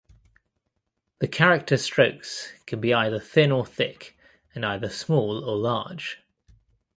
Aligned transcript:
The 1.19 1.27
character 1.27 1.77
strokes 1.77 2.53
can 2.65 2.81
be 2.81 2.91
either 2.91 3.19
thin 3.19 3.51
or 3.51 3.63
thick 3.67 4.17
and 4.55 4.65
either 4.65 4.89
small 4.89 5.45
or 5.47 5.55
large. 5.55 6.23